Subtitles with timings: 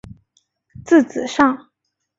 [0.83, 1.69] 字子上。